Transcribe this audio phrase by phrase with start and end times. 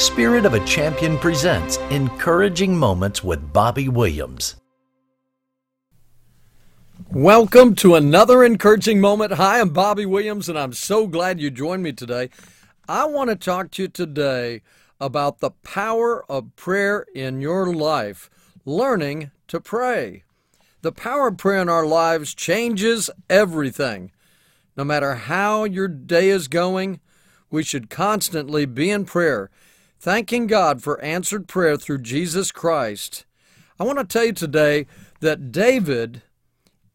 [0.00, 4.56] Spirit of a Champion presents Encouraging Moments with Bobby Williams.
[7.10, 9.34] Welcome to another encouraging moment.
[9.34, 12.30] Hi, I'm Bobby Williams, and I'm so glad you joined me today.
[12.88, 14.62] I want to talk to you today
[14.98, 18.30] about the power of prayer in your life,
[18.64, 20.24] learning to pray.
[20.80, 24.12] The power of prayer in our lives changes everything.
[24.78, 27.00] No matter how your day is going,
[27.50, 29.50] we should constantly be in prayer
[30.00, 33.26] thanking God for answered prayer through Jesus Christ.
[33.78, 34.86] I want to tell you today
[35.20, 36.22] that David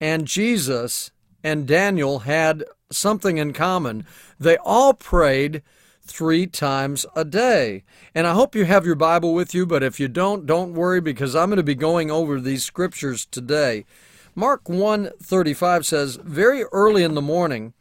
[0.02, 1.12] and Jesus
[1.44, 4.08] and Daniel had something in common.
[4.40, 5.62] They all prayed
[6.02, 7.84] three times a day.
[8.16, 10.99] And I hope you have your Bible with you, but if you don't, don't worry
[10.99, 13.85] because I'm going to be going over these scriptures today.
[14.34, 17.74] Mark 1:35 says, "Very early in the morning,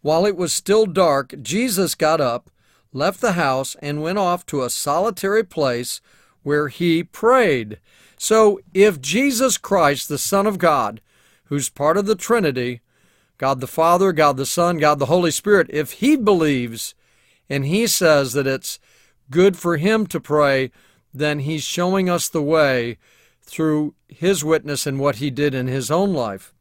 [0.00, 2.50] while it was still dark, Jesus got up
[2.92, 6.00] left the house and went off to a solitary place
[6.42, 7.78] where he prayed.
[8.16, 11.00] So, if Jesus Christ, the Son of God,
[11.44, 12.80] who's part of the Trinity,
[13.38, 16.94] God the Father, God the Son, God the Holy Spirit, if he believes
[17.48, 18.78] and he says that it's
[19.30, 20.70] good for him to pray,
[21.12, 22.98] then he's showing us the way
[23.42, 26.52] through his witness and what he did in his own life.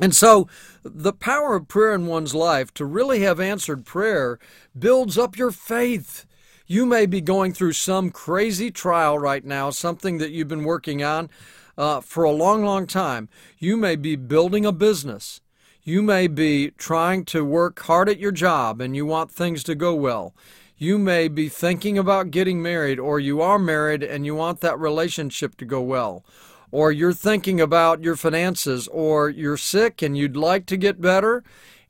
[0.00, 0.48] And so,
[0.82, 4.38] the power of prayer in one's life to really have answered prayer
[4.76, 6.24] builds up your faith.
[6.66, 11.02] You may be going through some crazy trial right now, something that you've been working
[11.02, 11.28] on
[11.76, 13.28] uh, for a long, long time.
[13.58, 15.42] You may be building a business.
[15.82, 19.74] You may be trying to work hard at your job and you want things to
[19.74, 20.34] go well.
[20.78, 24.78] You may be thinking about getting married, or you are married and you want that
[24.78, 26.24] relationship to go well
[26.72, 31.42] or you're thinking about your finances, or you're sick and you'd like to get better,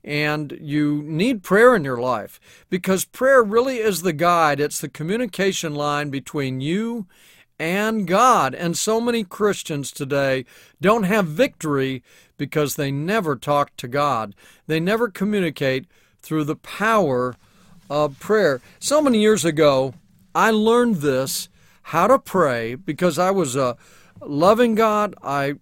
[0.03, 2.39] and you need prayer in your life
[2.69, 7.05] because prayer really is the guide, it's the communication line between you
[7.59, 8.55] and God.
[8.55, 10.45] And so many Christians today
[10.81, 12.01] don't have victory
[12.37, 14.33] because they never talk to God,
[14.65, 15.85] they never communicate
[16.21, 17.35] through the power
[17.89, 18.61] of prayer.
[18.79, 19.93] So many years ago,
[20.33, 21.49] I learned this
[21.83, 23.77] how to pray because I was a
[24.21, 25.15] loving God.
[25.23, 25.55] I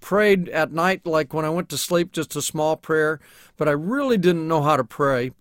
[0.00, 3.18] prayed at night, like when I went to sleep, just a small prayer,
[3.56, 5.32] but I really didn't know how to pray.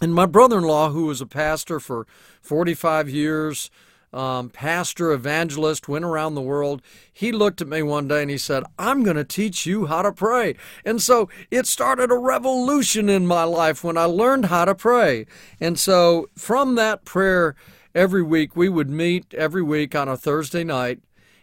[0.00, 2.06] And my brother in law, who was a pastor for
[2.40, 3.70] 45 years,
[4.12, 6.82] um, pastor, evangelist, went around the world.
[7.12, 10.02] He looked at me one day and he said, I'm going to teach you how
[10.02, 10.56] to pray.
[10.84, 15.26] And so it started a revolution in my life when I learned how to pray.
[15.60, 17.54] And so from that prayer,
[17.94, 21.00] every week, we would meet every week on a Thursday night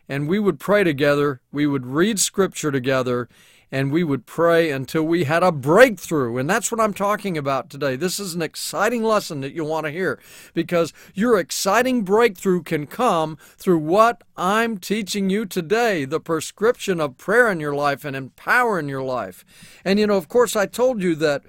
[0.09, 1.39] and we would pray together.
[1.51, 3.29] We would read scripture together
[3.71, 6.37] and we would pray until we had a breakthrough.
[6.37, 7.95] And that's what I'm talking about today.
[7.95, 10.19] This is an exciting lesson that you'll want to hear
[10.55, 17.17] because your exciting breakthrough can come through what I'm teaching you today the prescription of
[17.17, 19.45] prayer in your life and in power in your life.
[19.85, 21.43] And you know, of course, I told you that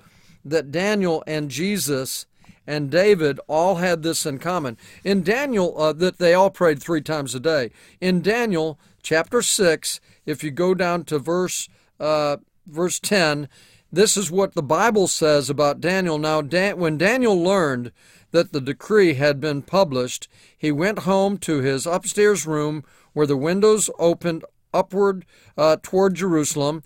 [0.45, 2.27] that Daniel and Jesus
[2.67, 4.77] and David all had this in common.
[5.05, 7.71] In Daniel, uh, that they all prayed three times a day.
[8.01, 13.49] In Daniel chapter 6, if you go down to verse, uh, verse 10,
[13.93, 16.19] this is what the Bible says about Daniel.
[16.19, 17.93] Now, Dan- when Daniel learned
[18.31, 23.37] that the decree had been published, he went home to his upstairs room where the
[23.37, 25.25] windows opened upward
[25.57, 26.83] uh, toward Jerusalem.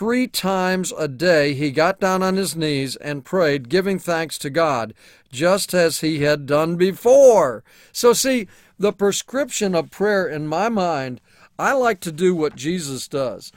[0.00, 4.48] Three times a day he got down on his knees and prayed, giving thanks to
[4.48, 4.94] God,
[5.30, 7.62] just as he had done before.
[7.92, 11.20] So, see, the prescription of prayer in my mind,
[11.58, 13.52] I like to do what Jesus does.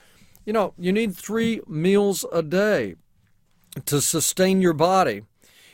[0.45, 2.95] You know, you need three meals a day
[3.85, 5.21] to sustain your body.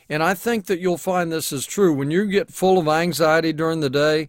[0.08, 1.92] And I think that you'll find this is true.
[1.92, 4.28] When you get full of anxiety during the day,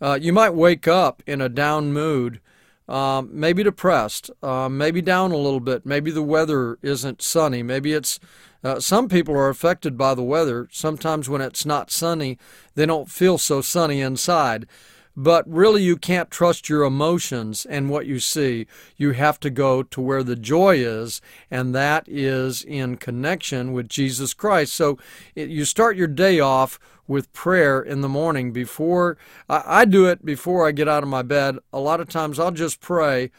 [0.00, 2.40] uh, you might wake up in a down mood
[2.88, 5.86] um, maybe depressed, um, maybe down a little bit.
[5.86, 7.62] Maybe the weather isn't sunny.
[7.62, 8.18] Maybe it's
[8.64, 10.68] uh, some people are affected by the weather.
[10.70, 12.38] Sometimes when it's not sunny,
[12.74, 14.66] they don't feel so sunny inside.
[15.16, 18.66] But really, you can't trust your emotions and what you see.
[18.96, 21.20] You have to go to where the joy is,
[21.50, 24.72] and that is in connection with Jesus Christ.
[24.72, 24.98] So
[25.34, 29.18] it, you start your day off with prayer in the morning before
[29.48, 31.58] I, I do it before I get out of my bed.
[31.72, 33.30] A lot of times I'll just pray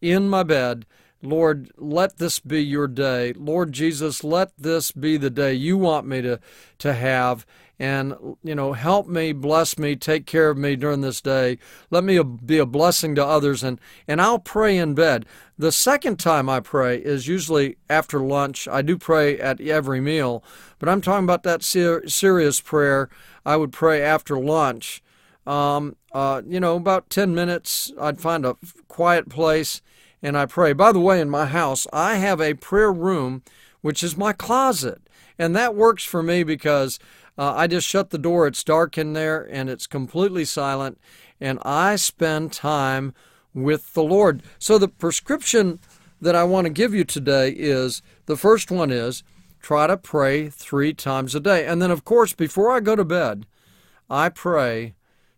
[0.00, 0.84] in my bed.
[1.22, 3.32] Lord, let this be your day.
[3.34, 6.40] Lord Jesus, let this be the day you want me to,
[6.78, 7.46] to have
[7.78, 11.56] and you know help me bless me take care of me during this day
[11.88, 15.24] let me be a blessing to others and and I'll pray in bed
[15.56, 20.44] the second time I pray is usually after lunch I do pray at every meal
[20.78, 23.08] but I'm talking about that ser- serious prayer
[23.44, 25.02] I would pray after lunch.
[25.46, 28.56] Um, uh, you know, about 10 minutes, I'd find a
[28.88, 29.80] quiet place
[30.22, 30.72] and I pray.
[30.72, 33.42] By the way, in my house, I have a prayer room,
[33.80, 35.00] which is my closet.
[35.38, 36.98] And that works for me because
[37.38, 38.46] uh, I just shut the door.
[38.46, 41.00] It's dark in there and it's completely silent.
[41.40, 43.14] And I spend time
[43.54, 44.42] with the Lord.
[44.58, 45.78] So the prescription
[46.20, 49.22] that I want to give you today is the first one is
[49.60, 51.66] try to pray three times a day.
[51.66, 53.46] And then, of course, before I go to bed,
[54.08, 54.94] I pray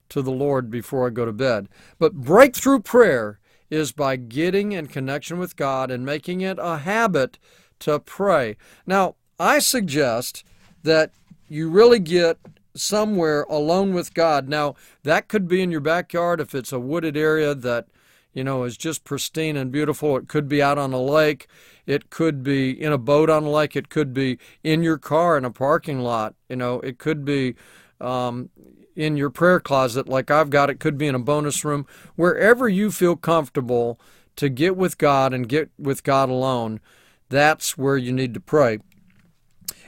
[0.08, 1.68] to the Lord before I go to bed.
[1.98, 3.38] But breakthrough prayer
[3.72, 7.38] is by getting in connection with God and making it a habit
[7.78, 8.56] to pray.
[8.86, 10.44] Now, I suggest
[10.82, 11.10] that
[11.48, 12.36] you really get
[12.74, 14.46] somewhere alone with God.
[14.46, 14.74] Now,
[15.04, 17.86] that could be in your backyard if it's a wooded area that
[18.34, 20.16] you know, is just pristine and beautiful.
[20.16, 21.46] It could be out on a lake.
[21.86, 23.76] It could be in a boat on a lake.
[23.76, 26.34] It could be in your car in a parking lot.
[26.48, 27.54] You know, it could be
[28.00, 28.48] um,
[28.96, 30.70] in your prayer closet like I've got.
[30.70, 31.86] It could be in a bonus room.
[32.16, 33.98] Wherever you feel comfortable
[34.36, 36.80] to get with God and get with God alone,
[37.28, 38.78] that's where you need to pray.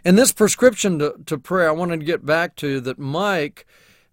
[0.05, 3.67] And this prescription to, to prayer, I wanted to get back to that Mike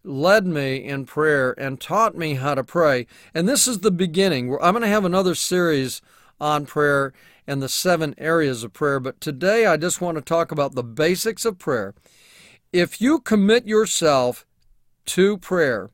[0.04, 3.08] led me in prayer and taught me how to pray.
[3.34, 4.54] And this is the beginning.
[4.62, 6.02] I'm going to have another series
[6.40, 7.14] on prayer
[7.46, 10.84] and the seven areas of prayer, but today I just want to talk about the
[10.84, 11.94] basics of prayer.
[12.72, 14.46] If you commit yourself
[15.12, 15.90] to prayer,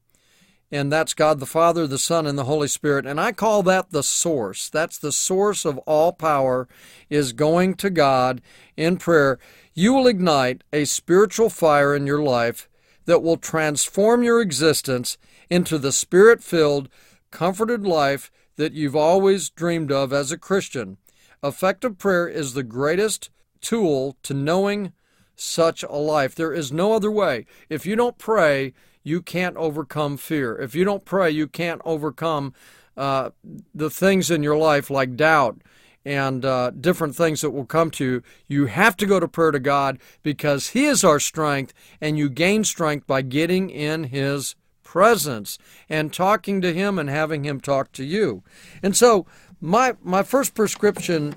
[0.72, 3.08] and that's God the Father, the Son, and the Holy Spirit.
[3.08, 4.70] And I call that the source.
[4.70, 6.68] That's the source of all power,
[7.10, 8.42] is going to God
[8.76, 9.40] in prayer.
[9.74, 12.70] You will ignite a spiritual fire in your life
[13.06, 15.18] that will transform your existence
[15.50, 16.88] into the spirit filled,
[17.32, 20.98] comforted life that you've always dreamed of as a Christian.
[21.42, 23.32] Effective prayer is the greatest
[23.62, 24.94] tool to knowing
[25.36, 26.36] such a life.
[26.36, 27.46] There is no other way.
[27.70, 28.74] If you don't pray,
[29.08, 30.58] you can't overcome fear.
[30.58, 32.54] If you don't pray, you can't overcome
[32.98, 33.30] uh,
[33.74, 35.62] the things in your life like doubt
[36.04, 38.24] and uh, different things that will come to you.
[38.48, 42.30] You have to go to prayer to God because He is our strength, and you
[42.30, 45.58] gain strength by getting in His presence
[45.90, 48.44] and talking to Him and having Him talk to you.
[48.84, 49.26] And so,
[49.60, 51.36] my my first prescription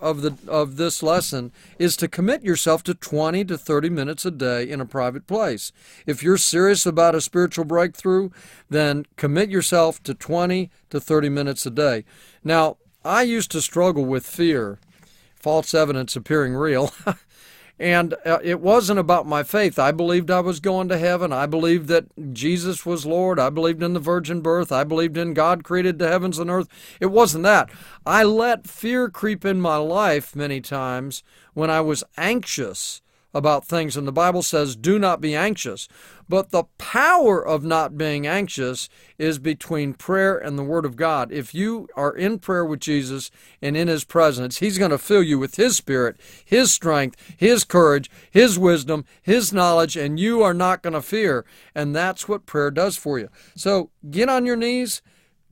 [0.00, 4.30] of the of this lesson is to commit yourself to 20 to 30 minutes a
[4.30, 5.72] day in a private place.
[6.06, 8.30] If you're serious about a spiritual breakthrough,
[8.68, 12.04] then commit yourself to 20 to 30 minutes a day.
[12.42, 14.78] Now, I used to struggle with fear,
[15.36, 16.92] false evidence appearing real.
[17.80, 19.78] and uh, it wasn't about my faith.
[19.78, 21.32] I believed I was going to heaven.
[21.32, 23.38] I believed that Jesus was Lord.
[23.38, 24.70] I believed in the virgin birth.
[24.70, 26.68] I believed in God created the heavens and earth.
[27.00, 27.70] It wasn't that.
[28.04, 31.22] I let fear creep in my life many times
[31.54, 33.00] when I was anxious
[33.32, 33.96] about things.
[33.96, 35.88] And the Bible says, do not be anxious.
[36.28, 38.88] But the power of not being anxious
[39.18, 41.32] is between prayer and the Word of God.
[41.32, 45.24] If you are in prayer with Jesus and in His presence, He's going to fill
[45.24, 50.54] you with His Spirit, His strength, His courage, His wisdom, His knowledge, and you are
[50.54, 51.44] not going to fear.
[51.74, 53.28] And that's what prayer does for you.
[53.56, 55.02] So get on your knees,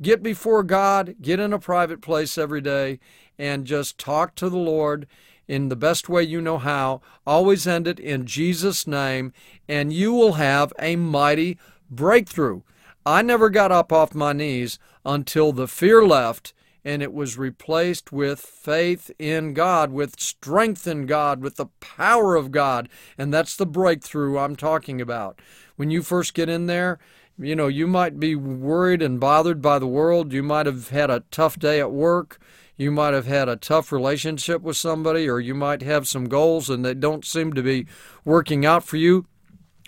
[0.00, 3.00] get before God, get in a private place every day,
[3.36, 5.08] and just talk to the Lord
[5.48, 7.00] in the best way you know how.
[7.26, 9.32] Always end it in Jesus' name,
[9.68, 11.58] and you will have a mighty
[11.90, 12.60] breakthrough.
[13.04, 16.52] I never got up off my knees until the fear left
[16.84, 22.34] and it was replaced with faith in God, with strength in God, with the power
[22.34, 22.88] of God.
[23.18, 25.40] And that's the breakthrough I'm talking about.
[25.76, 26.98] When you first get in there,
[27.38, 30.32] you know, you might be worried and bothered by the world.
[30.32, 32.38] You might have had a tough day at work.
[32.78, 36.70] You might have had a tough relationship with somebody, or you might have some goals
[36.70, 37.86] and they don't seem to be
[38.24, 39.26] working out for you.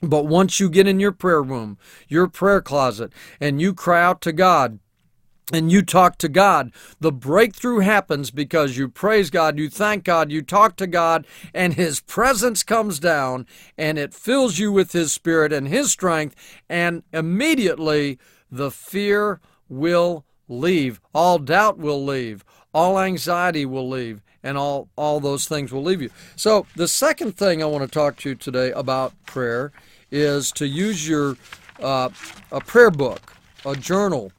[0.02, 1.78] But once you get in your prayer room,
[2.08, 4.80] your prayer closet, and you cry out to God,
[5.52, 10.30] and you talk to God, the breakthrough happens because you praise God, you thank God,
[10.30, 15.12] you talk to God, and His presence comes down and it fills you with His
[15.12, 16.36] Spirit and His strength,
[16.68, 18.18] and immediately
[18.50, 21.00] the fear will leave.
[21.12, 26.00] All doubt will leave all anxiety will leave and all, all those things will leave
[26.00, 26.10] you.
[26.36, 29.72] So, the second thing I want to talk to you today about prayer
[30.10, 31.36] is to use your
[31.80, 32.10] uh,
[32.50, 33.34] a prayer book,
[33.64, 34.32] a journal.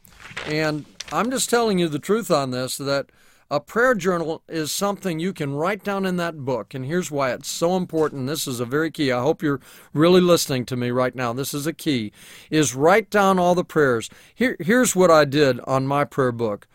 [0.45, 3.07] And I'm just telling you the truth on this that
[3.49, 6.73] a prayer journal is something you can write down in that book.
[6.73, 8.27] And here's why it's so important.
[8.27, 9.11] This is a very key.
[9.11, 9.59] I hope you're
[9.93, 11.33] really listening to me right now.
[11.33, 12.13] This is a key.
[12.49, 14.09] Is write down all the prayers.
[14.33, 16.65] Here, here's what I did on my prayer book.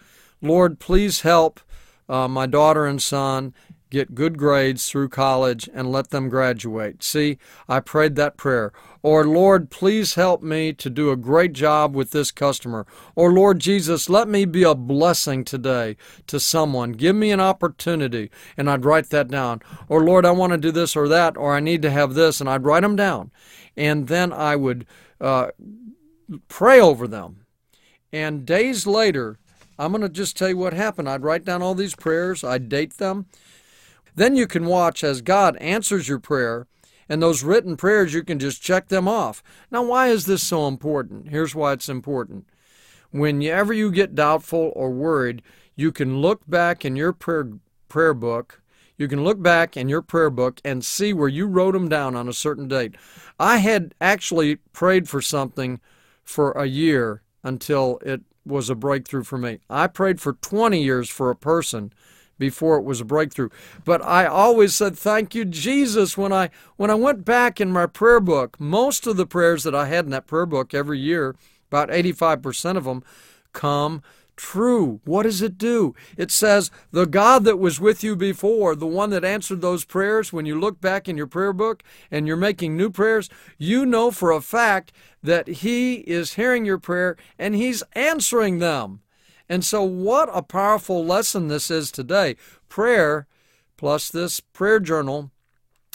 [0.43, 1.61] Lord, please help
[2.09, 3.55] uh, my daughter and son
[3.91, 7.03] get good grades through college and let them graduate.
[7.03, 7.39] See,
[7.69, 8.73] I prayed that prayer.
[9.03, 12.87] Or, Lord, please help me to do a great job with this customer.
[13.15, 16.93] Or, Lord Jesus, let me be a blessing today to someone.
[16.93, 18.31] Give me an opportunity.
[18.57, 19.63] And I'd write that down.
[19.89, 22.41] Or, Lord, I want to do this or that, or I need to have this.
[22.41, 23.31] And I'd write them down.
[23.77, 24.87] And then I would
[25.21, 25.49] uh,
[26.49, 27.47] pray over them.
[28.13, 29.39] And days later,
[29.79, 31.09] I'm going to just tell you what happened.
[31.09, 33.27] I'd write down all these prayers, I'd date them.
[34.15, 36.67] Then you can watch as God answers your prayer,
[37.09, 39.43] and those written prayers, you can just check them off.
[39.71, 41.29] Now, why is this so important?
[41.29, 42.47] Here's why it's important.
[43.11, 45.43] Whenever you get doubtful or worried,
[45.77, 47.53] you can look back in your prayer,
[47.89, 48.63] prayer book.
[48.99, 52.17] You can look back in your prayer book and see where you wrote them down
[52.17, 52.95] on a certain date.
[53.39, 55.81] I had actually prayed for something
[56.25, 59.59] for a year until it was a breakthrough for me.
[59.69, 61.93] I prayed for 20 years for a person
[62.39, 63.49] before it was a breakthrough.
[63.85, 67.87] But I always said thank you Jesus when I when I went back in my
[67.87, 68.61] prayer book.
[68.61, 71.35] Most of the prayers that I had in that prayer book every year,
[71.69, 73.03] about 85% of them
[73.53, 74.03] come
[74.37, 75.01] true.
[75.05, 75.95] What does it do?
[76.17, 80.33] It says, The God that was with you before, the one that answered those prayers,
[80.33, 83.29] when you look back in your prayer book and you're making new prayers,
[83.59, 89.01] you know for a fact that He is hearing your prayer and He's answering them.
[89.49, 92.37] And so, what a powerful lesson this is today.
[92.69, 93.27] Prayer
[93.77, 95.31] plus this prayer journal.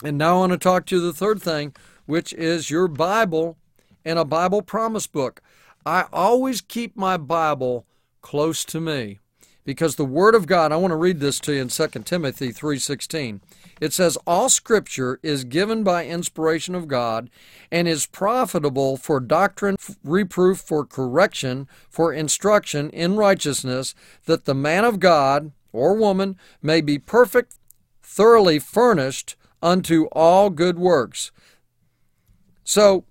[0.04, 1.74] And now I want to talk to you the third thing,
[2.06, 3.56] which is your Bible
[4.04, 5.40] and a Bible promise book.
[5.84, 7.86] I always keep my Bible
[8.22, 9.18] close to me.
[9.64, 12.52] Because the word of God I want to read this to you in 2 Timothy
[12.52, 13.40] 3:16
[13.80, 17.30] it says all scripture is given by inspiration of God
[17.70, 24.84] and is profitable for doctrine reproof for correction for instruction in righteousness that the man
[24.84, 27.54] of God or woman may be perfect
[28.02, 31.30] thoroughly furnished unto all good works.
[32.64, 33.04] So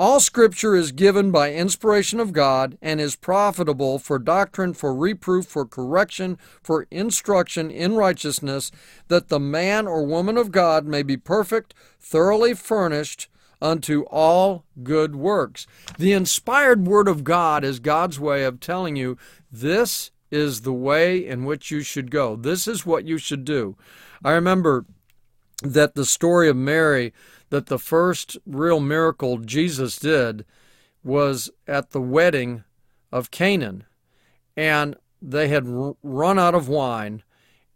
[0.00, 5.44] all Scripture is given by inspiration of God and is profitable for doctrine, for reproof,
[5.44, 8.72] for correction, for instruction in righteousness,
[9.08, 13.28] that the man or woman of God may be perfect, thoroughly furnished
[13.60, 15.66] unto all good works.
[15.98, 19.18] The inspired Word of God is God's way of telling you
[19.52, 22.36] this is the way in which you should go.
[22.36, 23.76] This is what you should do.
[24.24, 24.86] I remember
[25.62, 27.12] that the story of Mary
[27.50, 30.44] that the first real miracle Jesus did
[31.02, 32.64] was at the wedding
[33.12, 33.84] of Canaan.
[34.56, 35.64] And they had
[36.02, 37.22] run out of wine.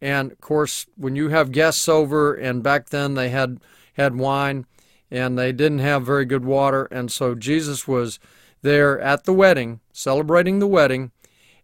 [0.01, 3.61] And of course, when you have guests over, and back then they had
[3.95, 4.67] had wine,
[5.11, 8.19] and they didn't have very good water, and so Jesus was
[8.63, 11.13] there at the wedding, celebrating the wedding,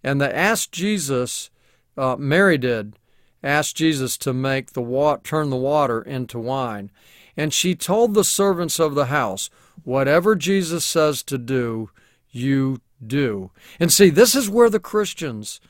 [0.02, 1.50] and they asked Jesus,
[1.96, 2.96] uh, Mary did,
[3.42, 6.90] asked Jesus to make the turn the water into wine.
[7.36, 9.50] And she told the servants of the house,
[9.82, 11.90] Whatever Jesus says to do,
[12.30, 13.50] you do.
[13.78, 15.60] And see, this is where the Christians,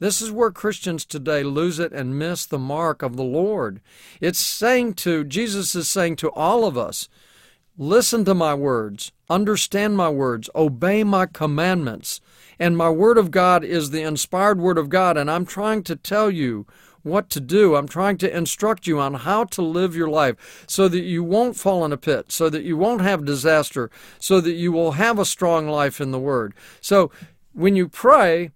[0.00, 3.80] this is where Christians today lose it and miss the mark of the Lord.
[4.20, 7.08] It's saying to, Jesus is saying to all of us,
[7.78, 12.20] listen to my words, understand my words, obey my commandments.
[12.58, 15.96] And my word of God is the inspired word of God, and I'm trying to
[15.96, 16.66] tell you
[17.02, 17.76] what to do.
[17.76, 21.56] I'm trying to instruct you on how to live your life so that you won't
[21.56, 25.18] fall in a pit, so that you won't have disaster, so that you will have
[25.18, 26.54] a strong life in the Word.
[26.80, 27.10] So
[27.52, 28.50] when you pray,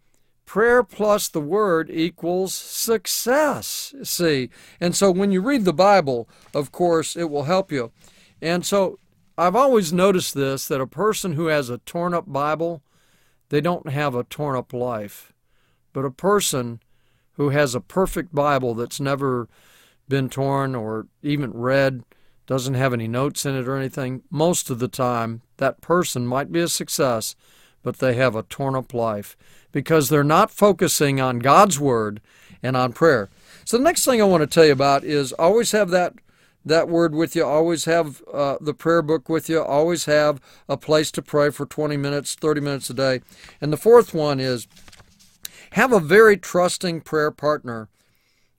[0.47, 3.95] prayer plus the Word equals success.
[4.03, 4.51] See?
[4.81, 7.93] And so when you read the Bible, of course, it will help you.
[8.41, 8.99] And so
[9.37, 12.83] I've always noticed this that a person who has a torn up Bible,
[13.49, 15.33] they don't have a torn up life.
[15.93, 16.81] But a person
[17.35, 19.49] who has a perfect Bible that's never
[20.09, 22.05] been torn or even read,
[22.47, 26.53] doesn't have any notes in it or anything, most of the time that person might
[26.53, 27.35] be a success,
[27.83, 29.37] but they have a torn up life
[29.73, 32.21] because they're not focusing on God's Word
[32.63, 33.29] and on prayer.
[33.65, 36.15] So the next thing I want to tell you about is always have that
[36.65, 37.45] that word with you.
[37.45, 39.63] Always have uh, the prayer book with you.
[39.63, 43.21] Always have a place to pray for 20 minutes, 30 minutes a day.
[43.61, 44.67] And the fourth one is
[45.73, 47.89] have a very trusting prayer partner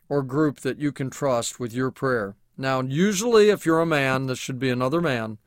[0.10, 2.36] or group that you can trust with your prayer.
[2.58, 5.38] Now, usually, if you're a man, this should be another man.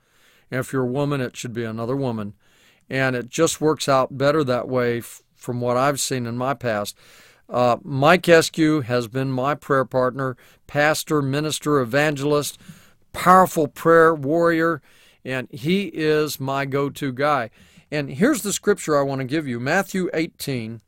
[0.51, 2.35] If you're a woman, it should be another woman.
[2.91, 6.55] And it just works out better that way f- from what I've seen in my
[6.55, 6.97] past.
[7.49, 10.37] Uh, Mike Eskew has been my prayer partner,
[10.67, 12.59] pastor, minister, evangelist,
[13.13, 14.83] powerful prayer warrior,
[15.25, 17.51] and he is my go to guy.
[17.91, 20.83] And here's the scripture I want to give you Matthew 18,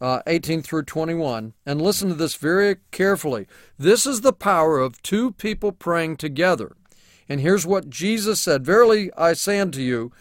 [0.00, 1.54] uh, 18 through 21.
[1.66, 3.46] And listen to this very carefully.
[3.78, 6.76] This is the power of two people praying together.
[7.28, 10.12] And here's what Jesus said Verily I say unto you,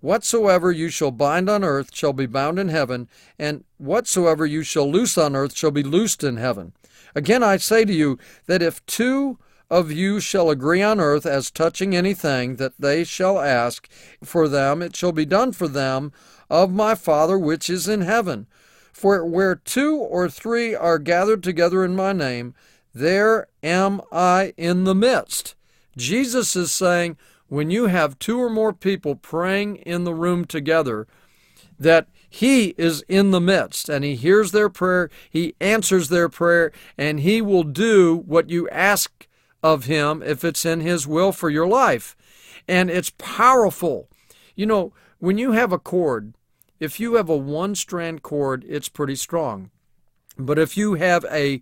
[0.00, 3.08] Whatsoever you shall bind on earth shall be bound in heaven,
[3.38, 6.72] and whatsoever you shall loose on earth shall be loosed in heaven.
[7.14, 9.38] Again I say to you that if two
[9.70, 13.88] of you shall agree on earth as touching anything that they shall ask
[14.22, 16.12] for them, it shall be done for them
[16.50, 18.46] of my Father which is in heaven.
[18.92, 22.54] For where two or three are gathered together in my name,
[22.94, 25.54] there am I in the midst.
[25.96, 27.16] Jesus is saying,
[27.48, 31.06] when you have two or more people praying in the room together,
[31.78, 36.72] that He is in the midst and He hears their prayer, He answers their prayer,
[36.96, 39.26] and He will do what you ask
[39.62, 42.16] of Him if it's in His will for your life.
[42.68, 44.08] And it's powerful.
[44.54, 46.34] You know, when you have a cord,
[46.82, 49.70] if you have a one strand cord, it's pretty strong.
[50.36, 51.60] But if you have a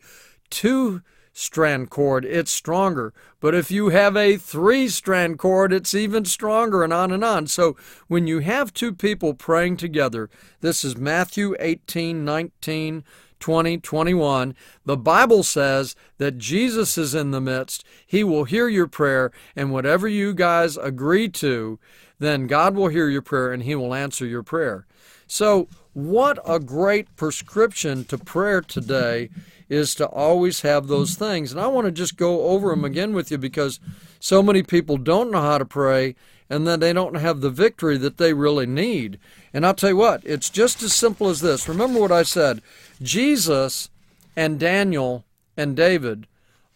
[0.49, 1.03] two
[1.35, 3.13] strand cord, it's stronger.
[3.39, 7.49] But if you have a three strand cord, it's even stronger, and on and on.
[7.49, 7.77] So
[8.09, 10.31] when you have two people praying together,
[10.63, 13.05] this is Matthew 18, 19,
[13.41, 14.55] 20, 21.
[14.87, 17.85] The Bible says that Jesus is in the midst.
[18.07, 21.79] He will hear your prayer, and whatever you guys agree to,
[22.21, 24.87] then God will hear your prayer and He will answer your prayer.
[25.27, 29.31] So, what a great prescription to prayer today
[29.69, 31.51] is to always have those things.
[31.51, 33.81] And I want to just go over them again with you because
[34.21, 36.15] so many people don't know how to pray
[36.49, 39.19] and then they don't have the victory that they really need.
[39.55, 41.69] And I'll tell you what, it's just as simple as this.
[41.69, 42.61] Remember what I said
[43.01, 43.89] Jesus
[44.37, 45.25] and Daniel
[45.57, 46.27] and David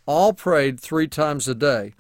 [0.07, 1.95] all prayed three times a day.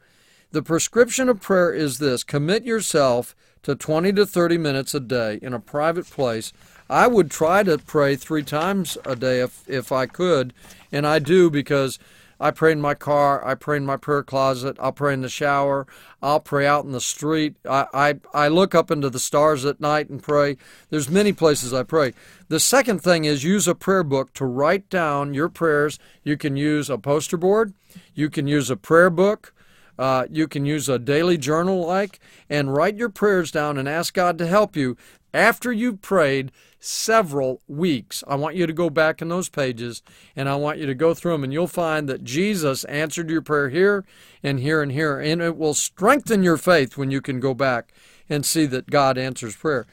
[0.54, 3.34] The prescription of prayer is this commit yourself
[3.64, 6.52] to 20 to 30 minutes a day in a private place.
[6.88, 10.54] I would try to pray three times a day if, if I could,
[10.92, 11.98] and I do because
[12.38, 15.28] I pray in my car, I pray in my prayer closet, I'll pray in the
[15.28, 15.88] shower,
[16.22, 17.56] I'll pray out in the street.
[17.68, 20.56] I, I, I look up into the stars at night and pray.
[20.88, 22.12] There's many places I pray.
[22.46, 25.98] The second thing is use a prayer book to write down your prayers.
[26.22, 27.74] You can use a poster board,
[28.14, 29.52] you can use a prayer book.
[29.98, 34.14] Uh, you can use a daily journal like and write your prayers down and ask
[34.14, 34.96] God to help you
[35.32, 38.22] after you've prayed several weeks.
[38.28, 40.02] I want you to go back in those pages
[40.36, 43.42] and I want you to go through them, and you'll find that Jesus answered your
[43.42, 44.04] prayer here
[44.42, 45.18] and here and here.
[45.18, 47.92] And it will strengthen your faith when you can go back
[48.28, 49.86] and see that God answers prayer.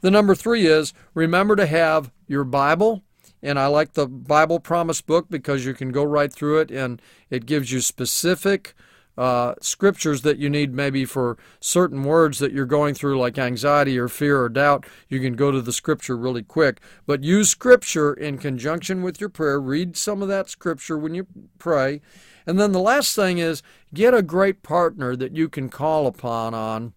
[0.00, 3.02] The number three is remember to have your Bible.
[3.42, 7.02] And I like the Bible Promise book because you can go right through it and
[7.28, 8.74] it gives you specific
[9.16, 13.98] uh, scriptures that you need maybe for certain words that you're going through, like anxiety
[13.98, 16.80] or fear or doubt, you can go to the scripture really quick.
[17.06, 19.60] But use scripture in conjunction with your prayer.
[19.60, 21.26] Read some of that scripture when you
[21.58, 22.00] pray.
[22.46, 26.54] And then the last thing is get a great partner that you can call upon
[26.54, 26.92] on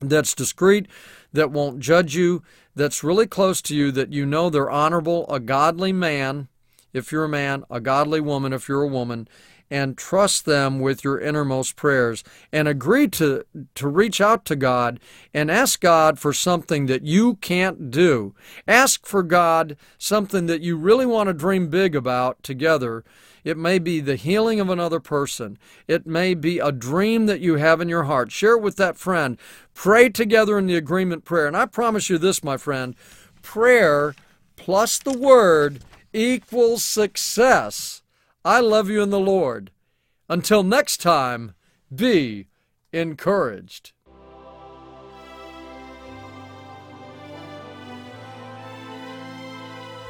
[0.00, 0.86] that's discreet,
[1.32, 2.42] that won't judge you,
[2.74, 6.48] that's really close to you, that you know they're honorable, a godly man
[6.92, 9.28] if you're a man, a godly woman if you're a woman,
[9.74, 15.00] and trust them with your innermost prayers and agree to, to reach out to God
[15.34, 18.36] and ask God for something that you can't do.
[18.68, 23.02] Ask for God something that you really want to dream big about together.
[23.42, 25.58] It may be the healing of another person.
[25.88, 28.30] It may be a dream that you have in your heart.
[28.30, 29.36] Share it with that friend.
[29.74, 31.48] Pray together in the agreement prayer.
[31.48, 32.94] And I promise you this, my friend
[33.42, 34.14] prayer
[34.54, 35.82] plus the word
[36.12, 38.03] equals success.
[38.44, 39.70] I love you in the Lord.
[40.28, 41.54] Until next time,
[41.94, 42.48] be
[42.92, 43.92] encouraged.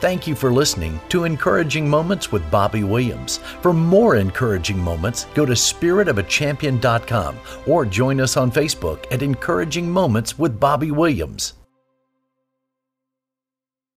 [0.01, 3.38] Thank you for listening to Encouraging Moments with Bobby Williams.
[3.62, 10.38] For more encouraging moments, go to spiritofachampion.com or join us on Facebook at Encouraging Moments
[10.38, 11.55] with Bobby Williams.